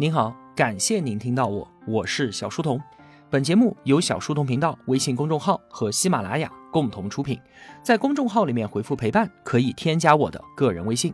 [0.00, 2.80] 您好，感谢您听到我，我是小书童。
[3.28, 7.36] 本节目由小书童频道微信公众号和喜马拉雅共同出品。
[7.82, 11.12] 在公众号里面回复“陪伴”，可以添加我的个人微信。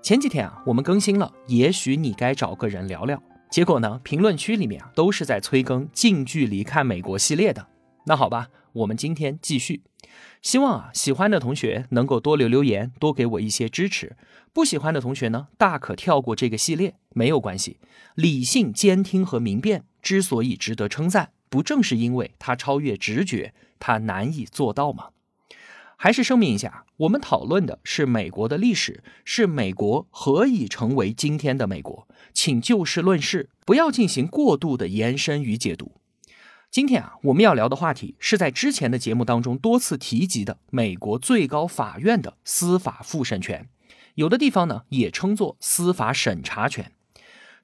[0.00, 3.22] 前几天啊，我们更新了，也许你该找个人聊聊。
[3.50, 7.66] 结果呢，评论区里面啊，都是在催更近距离看美国系列的。
[8.06, 9.82] 那好吧，我们今天继续。
[10.40, 14.16] 希望啊，喜欢的同学能够多留留言，多给我一些支持。
[14.54, 17.78] 不喜欢的同学呢，大可跳过这个系列，没有关系。
[18.14, 25.08] 理性、监听和明辨之所以值得称赞，不正是因为它超越直觉，它难以做到吗？
[25.96, 35.92] 还是声明一下，我们讨论的是美国的历史，是美国何以成为今天的美国，请就事论事，不要进行过度的延伸与解读。
[36.70, 43.66] 今天啊，我们要聊的话题是在之前的节目当中多次提及的美国最高法院的司法复审权，
[44.16, 46.92] 有的地方呢也称作司法审查权。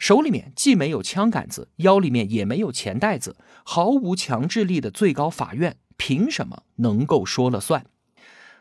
[0.02, 7.86] 手里面既没有枪杆子，腰里面也没有钱袋子，毫无强制力的最高法院凭什么能够说了算？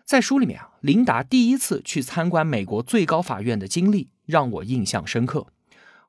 [0.06, 5.47] 在书里面啊，琳达第一次去参观美国最高法院的经历让我印象深刻。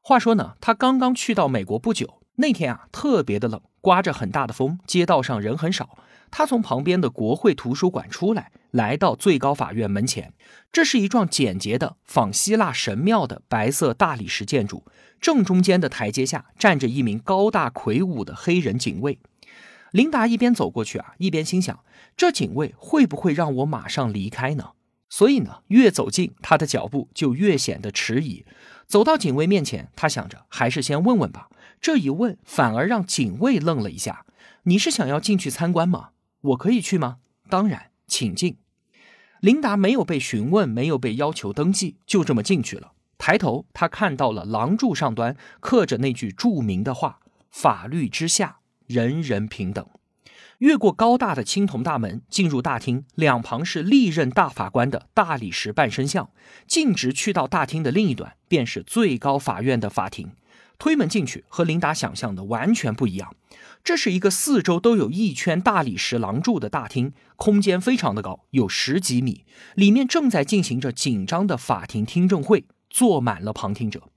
[0.03, 2.21] 话说呢，他刚刚去到美国不久。
[2.35, 5.99] 那天啊，特别的冷，刮着很大的风，街道上人很少。
[6.31, 10.33] 他从旁边的国会图书馆出来，来到最高法院门前。
[10.73, 14.87] 这是一幢简洁的仿希腊神庙的白色大理石建筑，
[15.21, 19.19] 正中间的台阶下站着一名高大魁梧的黑人警卫。
[19.91, 21.81] 琳达一边走过去啊，一边心想：
[22.17, 24.71] 这警卫会不会让我马上离开呢？
[25.11, 28.47] 所以呢，越走近，他的脚步就越显得迟疑。
[28.87, 31.51] 走到警卫面前，他想着还是先问问吧。
[31.83, 34.25] 这一问，反而让警卫愣了一下。
[34.63, 36.11] 你是想要进去参观吗？
[36.41, 37.17] 我可以去吗？
[37.49, 38.59] 当然，请进。
[39.41, 42.93] 琳达没有被询问，没有被要求登记，就这么进去了。
[43.19, 47.19] 抬头，他看到了廊柱上端刻着那句著名的话
[47.51, 49.85] ：“法律之下，人人平等。”
[50.59, 56.31] 越过高大的青铜大门，进入大厅，两旁是历任大法官的大理石半身像。
[56.69, 60.31] 径直去到大厅的另一端，便是最高法院的法庭。
[60.83, 63.37] 推门进去，和琳达想象的完全不一样。
[63.85, 69.45] 这是一个四周都有一圈大理石廊柱的大厅，空间非常的高，有十几米。
[69.77, 74.09] 里面正在进行着紧张的法庭听证会，坐满了旁听者。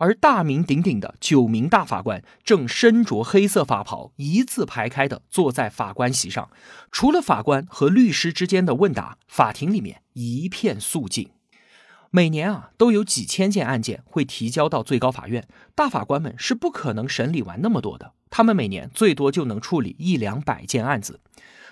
[0.00, 6.50] 而大名鼎鼎的九名大法官正身着黑色法袍，一字排开的坐在法官席上。
[6.90, 11.30] 除了法官和律师之间的问答，法庭里面一片肃静。
[12.12, 21.20] 每年啊，都有几千件案件会提交到最高法院，大法官们是不可能审理完那么多的，他们每年最多就能处理一两百件案子。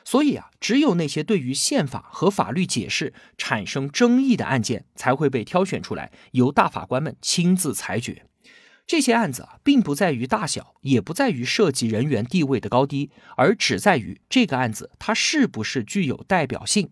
[0.04, 8.24] 所以啊，只有那些对于宪法和法律解释产生争议的案件，才会被挑选出来，由大法官们亲自裁决。
[8.86, 16.90] 这些案子啊，并不在于大小，也不在于涉及人员地位的高低，而只在于这个案子它是不是具有代表性。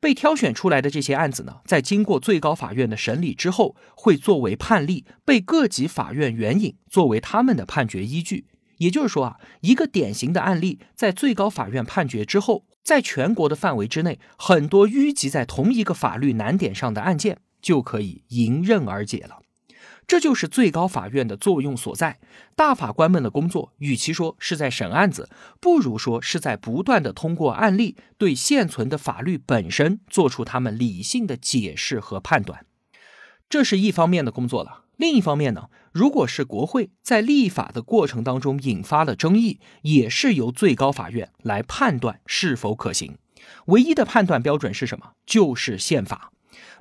[0.00, 8.46] 被挑选出来的这些案子呢，在经过最高法院的审理之后，会作为判例被各级法院援引，作为他们的判决依据。
[8.78, 19.40] 也就是说啊，一个典型的案例在最高法院判决之后，在全国的范围之内，很多淤积在同一个法律难点上的案件就可以迎刃而解了。
[20.06, 22.18] 这就是最高法院的作用所在。
[22.54, 25.28] 大法官们的工作，与其说是在审案子，
[25.60, 32.64] 不如说是在不断的通过案例，对现存的法律本身做出他们理性的解释和判断。
[33.48, 34.84] 这是一方面的工作了。
[34.96, 43.18] 另一方面呢，如果是国会在立法的过程当中引发了争议，也是由最高法院来判断是否可行。
[43.66, 45.12] 唯一的判断标准是什么？
[45.26, 46.32] 就是宪法。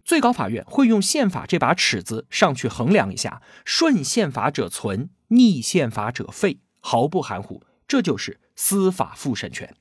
[0.03, 7.63] 最高法院会用宪法这把尺子上去衡量一下，顺宪法者存，逆宪法者废，毫不含糊。
[7.87, 9.75] 这就是司法复审权。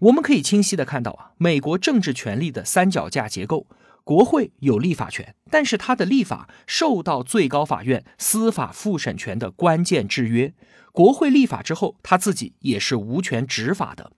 [0.00, 3.66] 我们可以清晰的看到啊，美国政治权力的三脚架结构，
[4.04, 10.52] 国会有立法权，但是它的立法受到最高法院司法复审权的关键制约。
[10.92, 14.12] 国会立法之后，他自己也是无权执法的。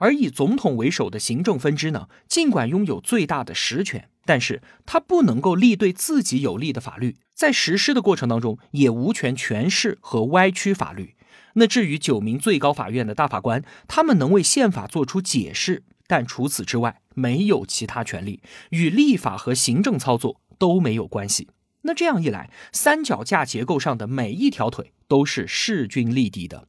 [0.00, 11.14] 而以总统为首的行政分支呢，尽管拥有最大的实权，但是他不能够立对自己有利的法律，在实施的过程当中也无权诠释和歪曲法律。
[11.54, 21.48] 那至于九名最高法院的大法官，他们能为宪法做出解释，但除此之外没有其他权利，与立法和行政操作都没有关系。
[21.84, 26.68] 那这样一来，三脚架结构上的每一条腿都是势均力敌的。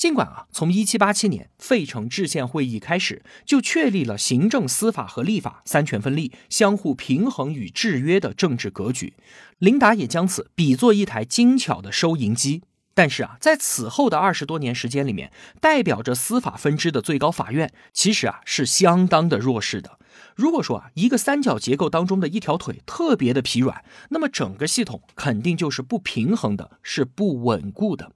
[0.00, 9.12] 尽管啊，从一七八七年费城制宪会议开始，就确立了行政、司法和立法三权分立、相互平衡与制约的政治格局，
[9.58, 12.62] 琳达也将此比作一台精巧的收银机。
[12.94, 15.30] 但是啊，在此后的二十多年时间里面，
[15.60, 19.98] 代表着司法分支的最高法院，其实啊是相当的弱势的。
[20.34, 28.12] 如果说啊，一个三角结构当中的一条腿特别的疲软，那么整个系统肯定就是不平衡的，是不稳固的。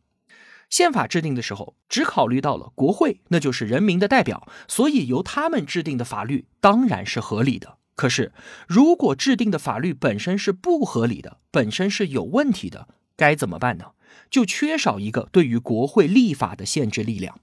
[0.70, 7.78] 宪法制定的时候，只考虑到了国会，那就是人民的代表，所以由他们制定的法律当然是合理的。
[7.96, 8.32] 可是，
[8.66, 13.92] 如果制定的法律本身是不合理的，本身是有问题的，该怎么办呢？
[14.28, 17.38] 就缺少一个对于国会立法的限制力量。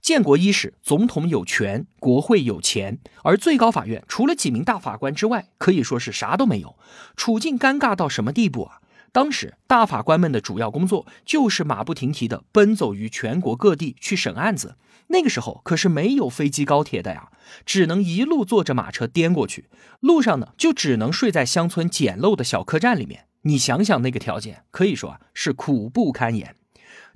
[0.00, 6.78] 建国伊始，总统有权，国会有钱，而最高法院除了几名大法官之外，可以说是啥都没有，
[7.16, 8.80] 处境尴尬到什么地步啊？
[9.14, 14.76] 当时大法官们的主要工作就是马不停蹄地奔走于全国各地去审案子。
[15.06, 17.30] 那个时候可是没有飞机高铁的呀，
[17.64, 19.66] 只能一路坐着马车颠过去。
[20.00, 23.26] 路上呢，就只能睡在乡村简陋的小客栈里面。
[23.42, 26.56] 你想想那个条件，可以说啊是苦不堪言。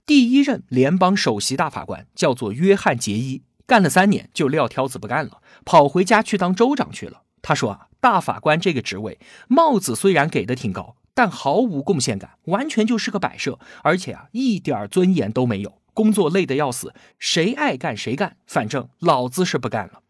[0.06, 7.22] 第一任联邦首席大法官叫做约翰杰伊，干了三年就撂挑子不干了，跑回家去当州长去了。
[7.42, 9.18] 他说啊，大法官这个职位
[9.48, 10.94] 帽子虽然给的挺高。
[11.19, 20.05] 但毫无贡献感，完全就是个摆设，而且啊，一点尊严都没有，工作累得要死，谁爱干谁干，反正老子是不干了。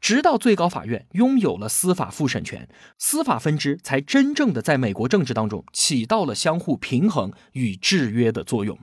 [0.00, 2.68] 直到最高法院拥有了司法复审权，
[2.98, 8.76] 司法分支才真正的在美国政治当中起到了相互平衡与制约的作用。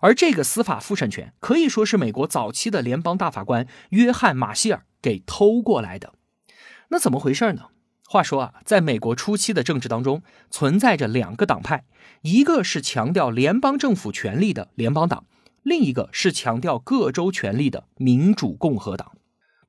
[0.00, 6.14] 而这个司法复审权可以说是美国早期的联邦大法官约翰马歇尔给偷过来的。
[6.88, 7.66] 那怎么回事呢？
[8.12, 11.84] 话说啊，在美国初期的政治当中，存在着两个党派，
[12.20, 15.24] 一个是强调联邦政府权力的联邦党，
[15.62, 19.12] 另一个是强调各州权力的民主共和党。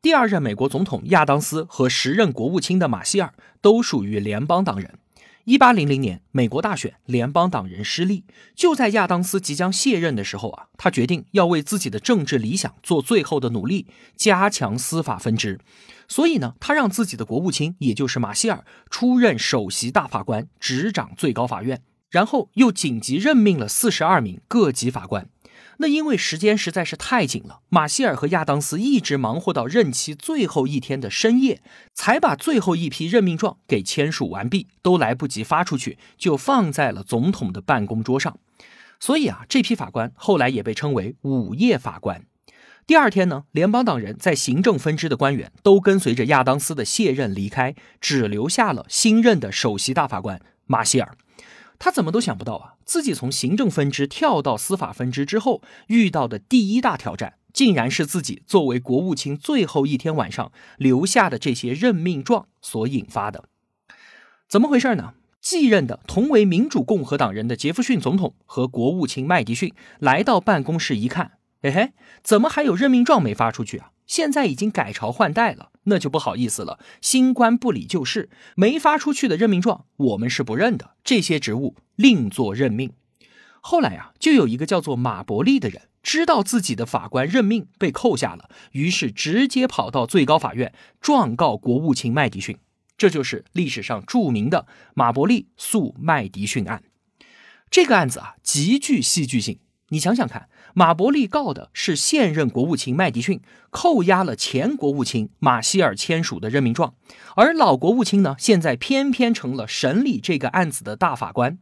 [0.02, 5.00] 第二任美国总统亚当斯和时任国务卿的马歇尔都属于联邦党人。
[5.46, 8.24] 一八零零年，美国大选，联邦党人失利。
[8.56, 15.60] 就在亚当斯即将卸任的时候啊，他决定要为自己的政治理想做最后的努力，加强司法分支。
[16.08, 25.28] 所以呢，他让自己的国务卿，也就是马歇尔出任首席大法官，执掌最高法院，然后又紧急任命了四十二名各级法官。
[25.78, 31.62] 那因为时间实在是太紧了，马歇尔和亚当斯一直忙活到任期最后一天的深夜，
[31.94, 38.38] 才把最后一批任命状给签署完毕，都来不及发出去，就放在了总统的办公桌上。
[39.00, 42.26] 所以啊，这批法官后来也被称为午夜法官。
[42.86, 51.18] 第二天呢，联邦党人在行政分支的官员都跟随着亚当斯的卸任离开，只留下了新任的首席大法官马歇尔。
[51.80, 63.46] 他怎么都想不到啊，自己从行政分支跳到司法分支之后，遇到的第一大挑战，竟然是自己作为国务卿最后一天晚上留下的这些任命状所引发的。
[64.48, 65.14] 怎么回事呢？
[65.42, 71.92] 继任的同为民主共和党人的杰弗逊总统和国务卿麦迪逊来到办公室一看，嘿嘿，
[72.24, 73.92] 怎么还有任命状没发出去啊？
[74.08, 75.72] 现在已经改朝换代了。
[75.86, 82.94] 那就不好意思了，新官不理旧事，没发出去的任命状我们是不认的，这些职务另作任命。
[83.62, 92.58] 后来啊，就有一个叫做马伯利的人，知道自己的法官任命被扣下了，于是直接跑到最高法院状告国务卿麦迪逊，
[92.98, 96.84] 这就是历史上著名的马伯利诉麦迪逊案。
[97.72, 99.60] 这个案子啊，极具戏剧性，
[99.94, 100.50] 你想想看。
[100.74, 106.96] 马伯利告的是现任国务卿麦迪逊扣押了前国务卿马歇尔签署的任命状，
[107.36, 111.60] 而老国务卿呢，现在偏偏成了审理这个案子的大法官。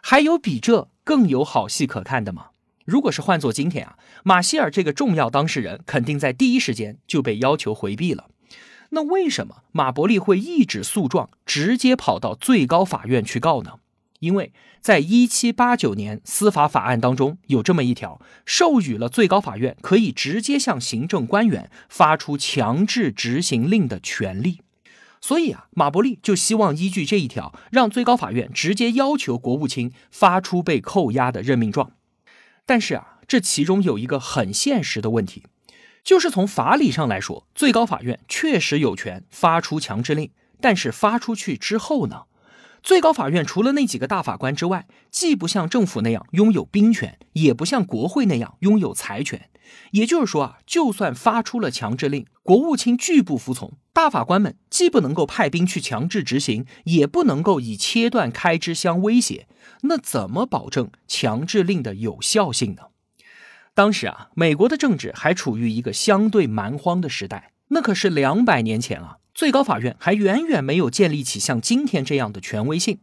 [0.00, 2.50] 还有比这更有好戏可看的吗？
[2.84, 8.28] 如果是换做今天啊，马歇尔这个重要当事人肯定在第一时间就被要求回避了。
[8.90, 13.72] 那为什么马伯利会一纸诉状直接跑到最高法院去告呢？
[14.22, 24.60] 因为在一七八九年司法法案当中有这么一条，授予了最高法院可以直接向行政官员发出强制执行令的权利。
[25.20, 31.92] 所以啊，马伯利就希望依据这一条，让最高法院直接要求国务卿发出被扣押的任命状。
[32.64, 35.42] 但是啊，这其中有一个很现实的问题，
[36.04, 42.22] 就是从法理上来说，最高法院确实有权发出强制令，但是发出去之后呢？
[42.82, 49.48] 最高法院除了那几个大法官之外，既不像政府那样拥有兵权，也不像国会那样拥有财权。
[49.92, 59.46] 也就是说啊，就算发出了强制令，国务卿拒不服从，大法官们既不能够派兵去强制执行，也不能够以切断开支相威胁。
[59.82, 62.82] 那怎么保证强制令的有效性呢？
[63.74, 72.98] 当时啊，美国的政治还处于一个相对蛮荒的时代，那可是两百年前啊，最高法院还远远没有建立起像今天这样的权威性。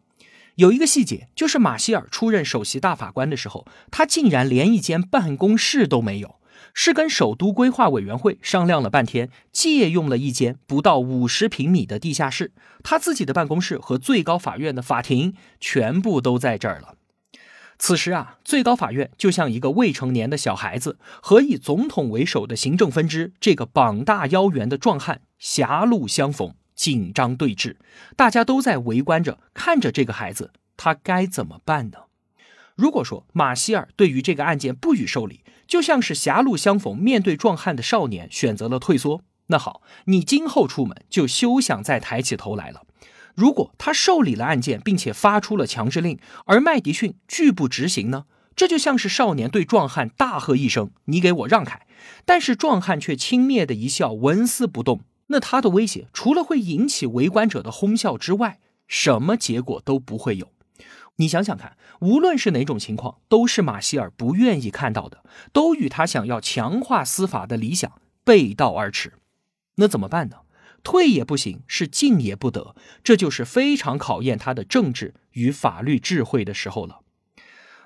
[0.55, 6.35] 有一个细节，就是马歇尔出任首席大法官的时候，他竟然连一间办公室都没有，
[6.73, 12.51] 是跟首都规划委员会商量了半天，借用了一间不到五十平米的地下室，
[12.83, 16.95] 他自己的办公室和最高法院的法庭全部都在这儿了。
[17.77, 26.53] 此时啊，最高法院就像一个未成年的小孩子和以总统为首的行政分支这个膀大腰圆的壮汉狭路相逢。
[26.75, 27.75] 紧张对峙，
[28.15, 32.03] 大家都在围观着看着这个孩子，他该怎么办呢？
[32.75, 42.83] 如果说马歇尔对于这个案件不予受理，就像是狭路相逢面对壮汉的少年选择了退缩，那好，你今后出门就休想再抬起头来了。
[43.35, 48.23] 如果他受理了案件，并且发出了强制令，而麦迪逊拒不执行呢？
[48.55, 51.85] 这就像是少年对壮汉大喝一声：“你给我让开！”
[52.23, 55.01] 但是壮汉却轻蔑的一笑，纹丝不动。
[55.29, 60.51] 那他的威胁除了会引起围观者的哄笑之外，什么结果都不会有。
[61.15, 69.13] 你想想看，无论是哪种情况，都是马歇尔不愿意看到的，都与他想要强化司法的理想背道而驰。
[69.75, 70.37] 那怎么办呢？
[70.81, 77.01] 退也不行，是进也不得，这就是非常考验他的政治与法律智慧的时候了。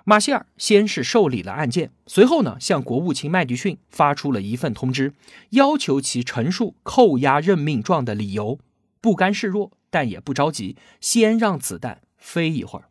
[0.06, 5.14] 马歇尔先是受理了案件，随后呢，向国务卿麦迪逊发出了一份通知，
[5.52, 8.60] 要求其陈述扣押任命状的理由，
[9.00, 12.90] 不甘示弱，但也不着急，先让子弹飞一会儿。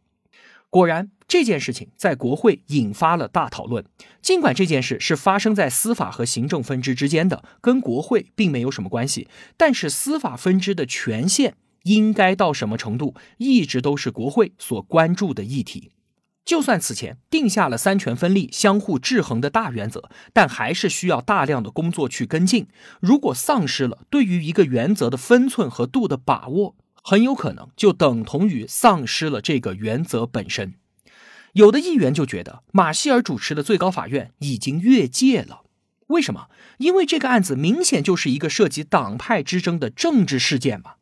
[0.71, 3.85] 果然，这件事情在国会引发了大讨论。
[4.23, 9.29] 尽管这件事是发生在司法和行政分支之间的，跟国会并没有什么关系，
[9.59, 15.92] 但是司法分支的权限应该到什么程度，一直都是国会所关注的议题。
[16.45, 22.67] 就算此前定下了三权分立、相互制衡的大原则，但还是需要大量的工作去跟进。
[23.01, 30.75] 如果丧失了对于一个原则的分寸和度的把握，很有可能就等同于丧失了这个原则本身。
[31.53, 35.63] 有的议员就觉得马歇尔主持的最高法院已经越界了。
[36.09, 36.49] 为什么？
[36.79, 40.95] 因为这个案子明显就是一个涉及党派之争的政治事件嘛。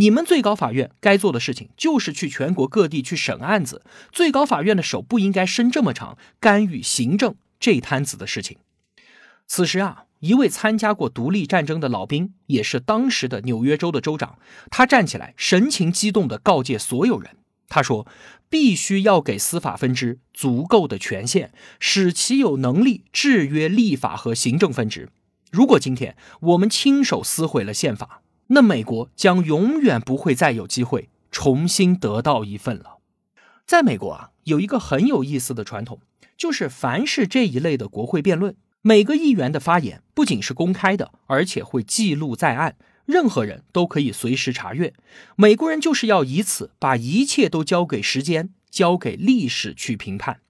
[0.00, 8.56] 你们最高法院该做的事情就是去全国各地去审案子，最高法院的手不应该伸这么长，干预行政这摊子的事情。
[9.46, 14.38] 此时啊，一位参加过独立战争的老兵，也是当时的纽约州的州长，
[14.70, 17.36] 他站起来，神情激动地告诫所有人
[17.68, 18.06] ：“他说，
[18.48, 25.10] 必须要给司法分支足够的权限，使其有能力制约立法和行政分支。
[25.50, 32.98] 如果今天我们亲手撕毁了宪法，”那美国将永远不会再有机会重新得到一份了。
[33.64, 36.00] 在美国啊，有一个很有意思的传统，
[36.36, 42.74] 就是凡是这一类的国会辩论，每个议员的发言不仅是公开的，而且会记录在案，
[43.06, 44.92] 任何人都可以随时查阅。
[45.36, 50.40] 美国人就是要以此把一切都交给时间，交给历史去评判。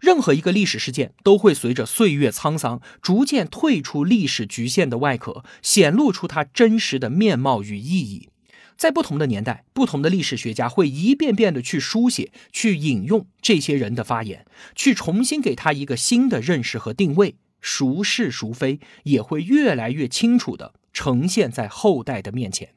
[0.00, 8.30] 任何一个历史事件都会随着岁月沧桑，逐渐退出历史局限的外壳，显露出它真实的面貌与意义。
[8.78, 22.70] 在不同的年代，不同的历史学家会一遍遍的去书写、去引用这些人的发言，去重新给他一个新的认识和定位，孰是孰非也会越来越清楚的呈现在后代的面前。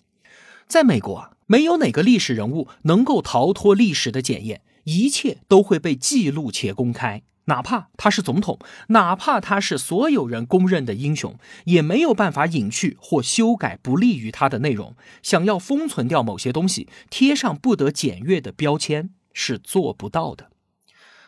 [0.67, 4.61] 在美国啊，没有哪个历史人物能够逃脱历史的检验。
[4.83, 14.95] 一切都会被记录且公开，哪怕他是总统，哪怕他是所有人公认的英雄，也没有办法隐去或修改不利于他的内容。
[15.21, 20.49] 想要封存掉某些东西，贴上不得检阅的标签是做不到的。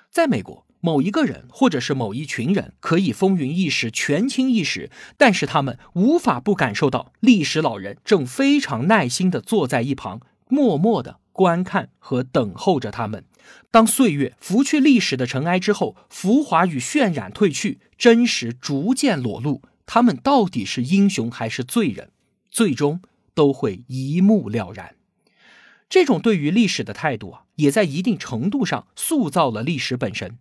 [0.10, 13.26] 在美国，某一个人或者是某一群人可以风云一时、权倾一时，但是他们无法不感受到历史老人正非常耐心地坐在一旁，默默地观看和等候着他们。
[13.72, 22.12] 当岁月拂去历史的尘埃之后，浮华与渲染褪去，真实逐渐裸露，他们到底是英雄还是罪人，
[22.50, 23.02] 最终
[23.34, 24.96] 都会一目了然。
[25.88, 30.38] 这种对于历史的态度啊，也在一定程度上塑造了历史本身。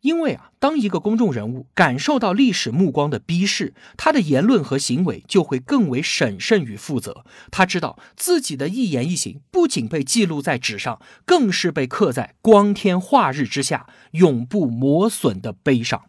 [0.00, 7.24] 因为啊，当一个公众人物感受到历史目光的逼视，他的言论和行为就会更为审慎与负责。
[7.50, 16.04] 他知道自己的一言一行不仅被记录在纸上，更是被刻在光天化日之下，永不磨损的碑上。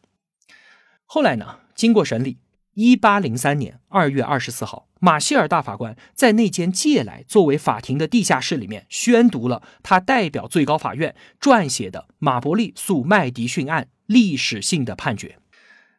[1.05, 2.37] 后来呢，经过审理。
[2.81, 15.39] 一八零三年二月二十四号，马歇尔大法官在那间借来作为法庭的地下室里面宣读了他代表最高法院撰写的马伯利诉麦迪逊案历史性的判决。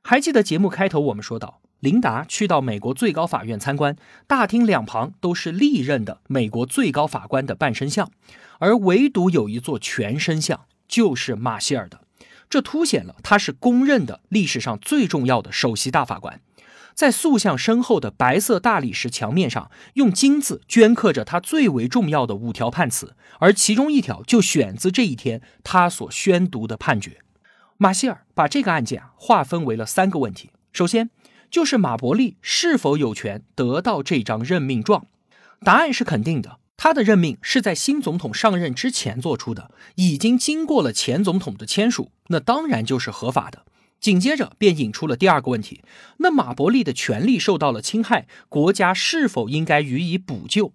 [0.00, 3.94] 还记得节目开头我们说到，琳达去到美国最高法院参观，
[4.26, 8.10] 大厅两旁都是历任的美国最高法官的半身像，
[8.58, 12.00] 而唯独有一座全身像，就是马歇尔的。
[12.48, 16.40] 这凸显了他是公认的历史上最重要的首席大法官。
[17.00, 27.22] 在塑像身后的白色大理石墙面上，用金字镌刻着他最为重要的五条判词，而其中一条就选自这一天他所宣读的判决。
[27.78, 30.50] 马歇尔把这个案件啊划分为了三个问题。
[30.74, 31.08] 首先，
[31.50, 35.06] 就是马伯利是否有权得到这张任命状？
[35.64, 36.58] 答案是肯定的。
[36.76, 43.64] 他的任命是在新总统上任之前做出的，已经经过了前总统的签署，那当然就是合法的。
[44.00, 45.82] 紧接着便引出了第二个问题：
[46.18, 50.72] 那马伯利的权利受到了侵害，国家是否应该予以补救，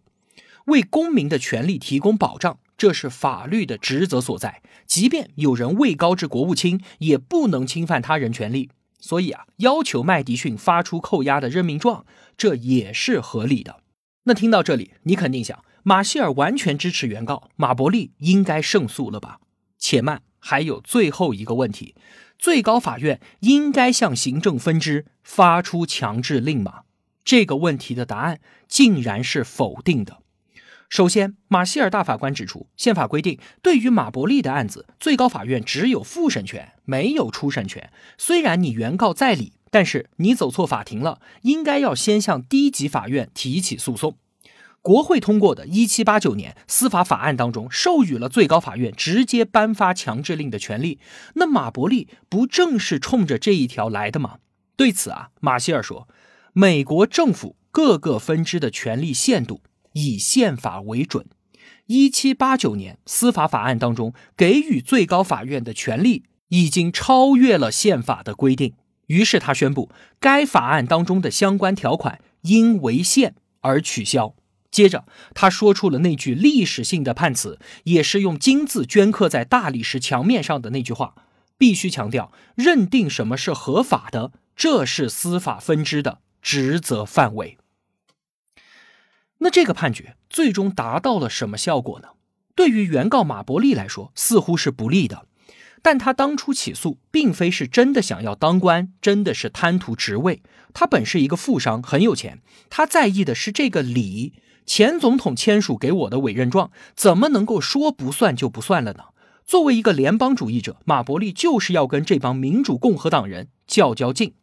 [0.66, 2.60] 为公民的权利提供保障？
[2.78, 8.70] 这是法律的职责所在，即便有人位高至国务卿，也不能侵犯他人权利。
[9.00, 12.06] 所以啊，要求麦迪逊发出扣押的任命状，
[12.36, 13.78] 这也是合理的。
[14.26, 19.40] 那听到这里，你肯定想，马歇尔完全支持原告，马伯利应该胜诉了吧？
[19.78, 21.96] 且慢，还有最后一个问题：
[22.38, 26.82] 最高法院应该向行政分支发出强制令吗？
[27.24, 30.20] 这个问题的答案竟然是否定的。
[30.88, 37.92] 首先，马歇尔大法官指出，宪法规定，对于马伯利的案子，最高法院只有复审权，没有初审权。
[38.20, 44.18] 虽然你原告在理，但是你走错法庭了，应该要先向低级法院提起诉讼。
[44.86, 51.00] 国会通过的1789年司法法案当中，授予了最高法院直接颁发强制令的权利。
[51.34, 54.38] 那马伯利不正是冲着这一条来的吗？
[54.78, 56.08] 对此啊，马歇尔说，
[56.54, 59.62] 美国政府各个分支的权力限度。
[59.94, 61.26] 以宪法为准，
[61.88, 68.76] 一七八九年司法法案当中给予最高法院的权利已经超越了宪法的规定，
[69.08, 69.90] 于是他宣布
[70.20, 74.36] 该法案当中的相关条款因违宪而取消。
[74.76, 81.16] 接着他说出了那句历史性的判词，也是用金字镌刻在大理石墙面上的那句话：
[81.58, 87.58] 必须强调，认定什么是合法的，这是司法分支的职责范围。
[89.38, 92.10] 那这个判决最终达到了什么效果呢？
[92.54, 95.26] 对于原告马伯利来说，似乎是不利的。
[95.82, 100.42] 但他当初起诉，并非是真的想要当官，真的是贪图职位。
[100.74, 102.42] 他本是一个富商，很有钱。
[102.70, 104.34] 他在意的是这个理。
[104.66, 109.06] 前总统签署给我的委任状，怎么能够说不算就不算了呢？
[109.46, 114.34] 作为一个联邦主义者，马伯利就是要跟这帮民主共和党人较较劲。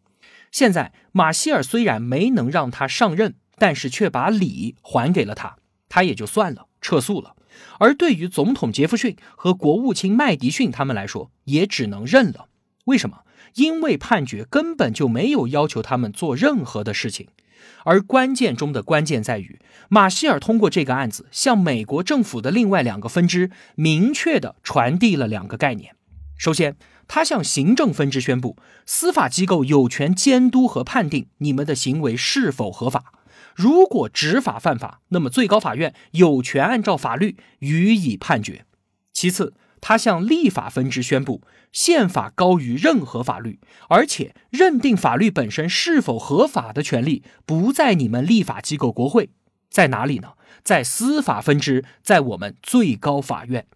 [0.51, 3.35] 现在马歇尔虽然没能让他上任。
[3.59, 5.57] 但是却把礼还给了他，
[5.89, 7.37] 他也就算了，撤诉了。
[7.79, 12.49] 而对于总统杰弗逊和国务卿麦迪逊他们来说，也只能认了。
[12.87, 13.21] 为什么？
[13.55, 17.29] 因为判决根本就没有要求他们做任何的事情。
[17.85, 25.95] 而关键中的关键在于，马歇尔通过这个案子，向美国政府的另外两个分支明确的传递了两个概念。
[26.37, 33.13] 首先，他向行政分支宣布，司法机构有权监督和判定你们的行为是否合法。
[33.55, 38.65] 如果执法犯法，那么最高法院有权按照法律予以判决。
[39.13, 41.43] 其次，他向立法分支宣布，
[41.73, 49.31] 宪法高于任何法律，而且认定法律本身是否合法的权利不在你们立法机构国会，
[49.69, 50.35] 在哪里呢？
[50.63, 53.67] 在司法分支，在我们最高法院。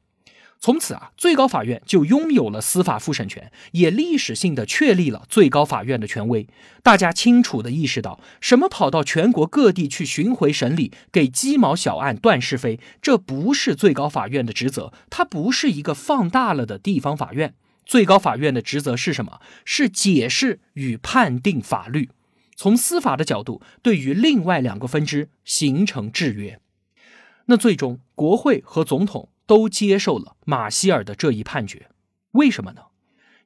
[0.67, 6.49] 从此啊，最高法院就拥有了司法复审权，也历史性的确立了最高法院的权威。
[6.83, 14.93] 大家清楚的意识到，什么跑到全国各地去巡回审理，给鸡毛小案断是非，这不是最高法院的职责。
[15.09, 17.55] 它不是一个放大了的地方法院。
[17.85, 19.41] 最高法院的职责是什么？
[19.65, 22.11] 是解释与判定法律，
[22.57, 26.59] 从司法的角度，对于另外两个分支形成制约。
[27.45, 29.29] 那最终，国会和总统。
[29.47, 31.89] 都接受了马歇尔的这一判决，
[32.33, 32.83] 为什么呢？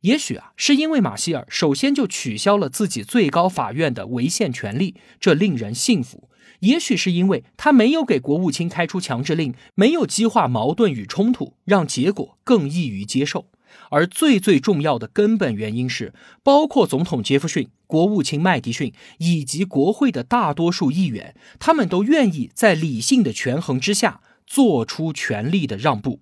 [0.00, 6.28] 也许啊，是因为马歇尔首先就取消了自己最高法院的违宪权利，这令人信服；
[6.60, 13.50] 也许是因为他没有给国务卿开出强制令，没有激化矛盾与冲突，让结果更易于接受。
[13.90, 24.22] 而最最重要的根本原因是，包括总统杰弗逊、国务卿麦迪逊以及国会的大多数议员，他们都愿意在理性的权衡之下。
[24.50, 26.18] 做出权力的让步，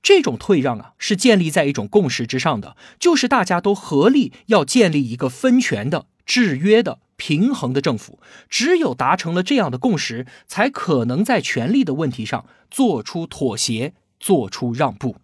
[0.00, 8.20] 这种退让啊，是建立在一种共识之上的，就是大家都合力要建立一个分权的、制约的、平衡的政府。
[8.48, 15.16] 只有达成了这样的共识，才可能在权力的问题上做出妥协、做出让步。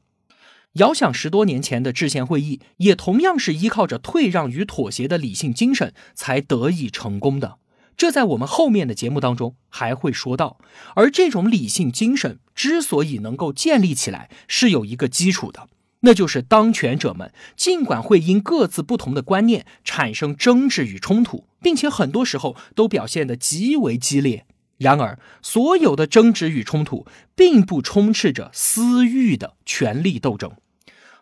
[0.73, 7.60] 遥想十多年前的制宪会议，也同样是依靠着退让与妥协的理性精神才得以成功的。
[8.01, 10.57] 这在我们后面的节目当中还会说到。
[10.95, 15.69] 而这种理性精神之所以能够建立起来，是有一个基础的，
[16.01, 24.47] 那就是当权者们尽管会因各自不同的观念产生争执与冲突，并且很多时候都表现得极为激烈。
[24.79, 27.05] 然而，所有的争执与冲突
[27.37, 30.51] 并不充斥着私欲的权力斗争。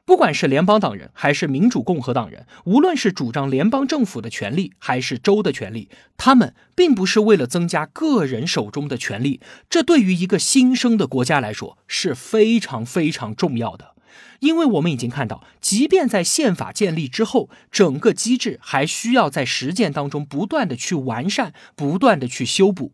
[0.08, 9.42] 不管是联邦党人还是民主共和党人，无论是主张联邦政府的权利还是州的权利，他们并不是为了增加个人手中的权利。
[9.68, 13.96] 这对于一个新生的国家来说是非常非常重要的。
[14.40, 22.92] 因为我们已经看到，即便在宪法建立之后，整个机制还需要在实践当中不断的去完善，不断的去修补。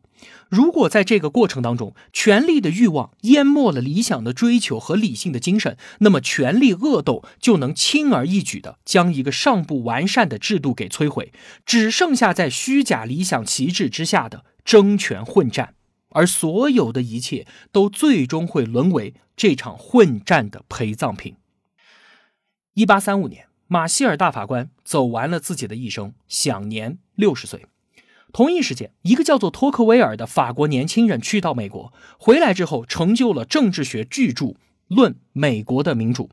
[0.48, 11.32] 如果在这个过程当中，权力的欲望淹没了理想的追求和理性的精神，那么权力恶斗就能轻而易举的将一个尚不完善的制度给摧毁，
[11.66, 15.74] 只剩下在虚假理想旗帜之下的争权混战。
[16.10, 21.36] 而所有的一切都最终会沦为这场混战的陪葬品。
[22.74, 27.66] 一八三五年，马歇尔大法官走完了自己的一生，享年六十岁。
[28.32, 34.46] 同一时间，一个叫做托克维尔的法国年轻人去到美国，回来之后成就了政治学巨著
[34.88, 36.24] 《论美国的民主》。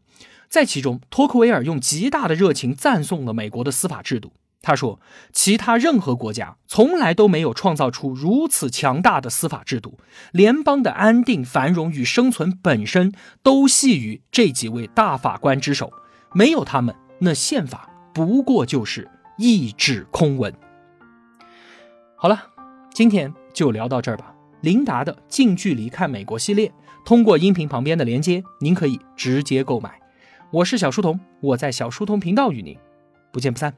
[0.50, 4.34] 在其中，托克维尔用极大的热情赞颂了美国的司法制度。
[4.64, 5.00] 他说
[5.34, 9.98] ：“其他任何国家从来都没有创造出如此强大的司法制度，
[10.32, 15.92] 联邦的安定繁荣与生存本身都系于这几位大法官之手。
[16.34, 20.54] 没有他们，那宪法不过就是一纸空文。”
[22.16, 22.44] 好了，
[22.94, 24.32] 今天就聊到这儿吧。
[24.62, 26.72] 琳达的近距离看美国系列，
[27.04, 30.00] 通过音频旁边的连接，您可以直接购买。
[30.52, 32.78] 我是小书童，我在小书童频道与您
[33.32, 33.74] 不见不散。